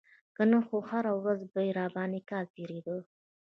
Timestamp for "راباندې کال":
1.79-2.45